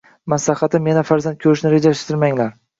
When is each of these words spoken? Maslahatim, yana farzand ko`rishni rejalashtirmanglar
Maslahatim, 0.33 0.89
yana 0.91 1.05
farzand 1.11 1.41
ko`rishni 1.45 1.77
rejalashtirmanglar 1.77 2.55